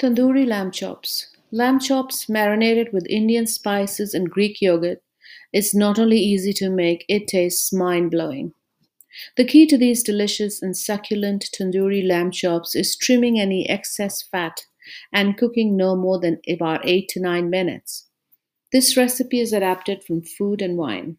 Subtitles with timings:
[0.00, 1.26] Tandoori lamb chops.
[1.50, 5.02] Lamb chops marinated with Indian spices and Greek yogurt
[5.52, 8.54] is not only easy to make, it tastes mind blowing.
[9.36, 14.62] The key to these delicious and succulent tandoori lamb chops is trimming any excess fat
[15.12, 18.06] and cooking no more than about 8 to 9 minutes.
[18.72, 21.18] This recipe is adapted from food and wine.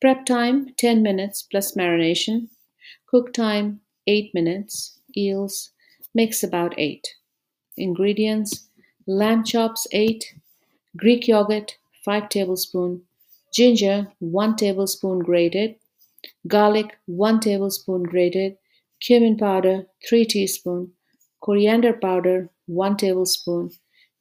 [0.00, 2.50] Prep time 10 minutes plus marination.
[3.08, 5.00] Cook time 8 minutes.
[5.16, 5.72] Eels
[6.14, 7.04] makes about 8.
[7.76, 8.68] Ingredients
[9.06, 10.34] lamb chops 8,
[10.96, 13.02] Greek yogurt 5 tablespoon,
[13.52, 15.74] ginger 1 tablespoon grated,
[16.46, 18.56] garlic 1 tablespoon grated,
[19.00, 20.92] cumin powder 3 teaspoon,
[21.40, 23.70] coriander powder 1 tablespoon,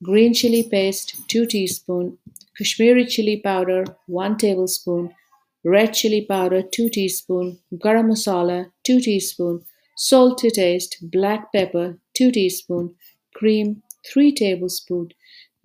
[0.01, 2.17] green chili paste 2 teaspoon,
[2.57, 5.13] Kashmiri chili powder 1 tablespoon,
[5.63, 9.63] red chili powder 2 teaspoon, garam masala 2 teaspoon,
[9.95, 12.95] salt to taste, black pepper 2 teaspoon,
[13.33, 15.11] cream 3 tablespoons,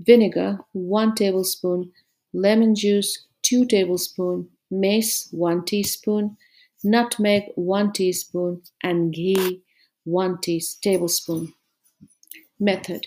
[0.00, 1.92] vinegar 1 tablespoon,
[2.32, 6.36] lemon juice 2 tablespoons, mace 1 teaspoon,
[6.84, 9.62] nutmeg 1 teaspoon, and ghee
[10.04, 10.38] 1
[10.82, 11.52] tablespoon.
[12.60, 13.06] Method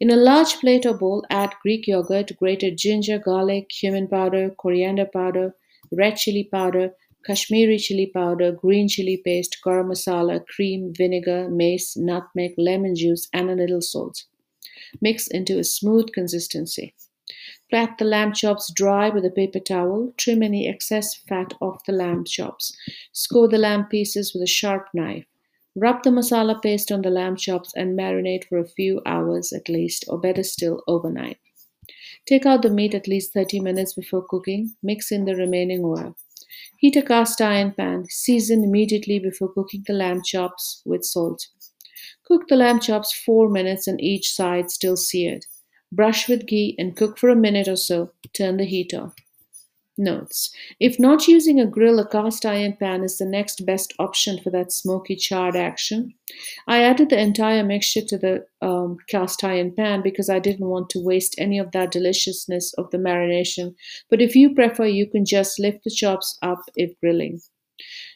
[0.00, 5.06] in a large plate or bowl, add Greek yogurt, grated ginger, garlic, cumin powder, coriander
[5.06, 5.54] powder,
[5.90, 6.94] red chili powder,
[7.26, 13.50] Kashmiri chili powder, green chili paste, garam masala, cream, vinegar, mace, nutmeg, lemon juice, and
[13.50, 14.24] a little salt.
[15.00, 16.94] Mix into a smooth consistency.
[17.68, 20.14] Pat the lamb chops dry with a paper towel.
[20.16, 22.76] Trim any excess fat off the lamb chops.
[23.10, 25.26] Score the lamb pieces with a sharp knife.
[25.74, 29.68] Rub the masala paste on the lamb chops and marinate for a few hours at
[29.68, 31.38] least, or better still, overnight.
[32.26, 34.76] Take out the meat at least 30 minutes before cooking.
[34.82, 36.14] Mix in the remaining oil.
[36.78, 38.04] Heat a cast iron pan.
[38.08, 41.46] Season immediately before cooking the lamb chops with salt.
[42.24, 45.46] Cook the lamb chops 4 minutes on each side, still seared.
[45.90, 48.12] Brush with ghee and cook for a minute or so.
[48.32, 49.14] Turn the heat off.
[49.98, 50.50] Notes.
[50.78, 54.50] If not using a grill, a cast iron pan is the next best option for
[54.50, 56.12] that smoky charred action.
[56.66, 60.90] I added the entire mixture to the um, cast iron pan because I didn't want
[60.90, 63.74] to waste any of that deliciousness of the marination.
[64.10, 67.40] But if you prefer, you can just lift the chops up if grilling.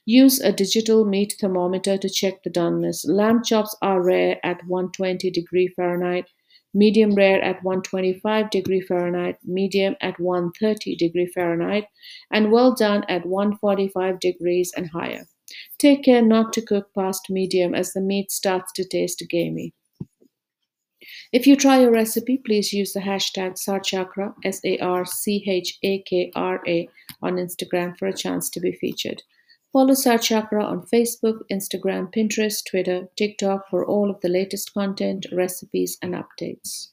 [0.05, 3.07] Use a digital meat thermometer to check the doneness.
[3.07, 6.27] Lamb chops are rare at 120 degree Fahrenheit
[6.75, 11.87] medium rare at 125 degree Fahrenheit, medium at 130 degree Fahrenheit,
[12.31, 15.27] and well done at 145 degrees and higher.
[15.79, 19.75] Take care not to cook past medium as the meat starts to taste gamey.
[21.33, 25.79] If you try a recipe, please use the hashtag Sarchakra, S A R C H
[25.83, 26.89] A K R A,
[27.23, 29.23] on Instagram for a chance to be featured.
[29.73, 35.97] Follow Sarchakra on Facebook, Instagram, Pinterest, Twitter, TikTok for all of the latest content, recipes,
[36.03, 36.89] and updates.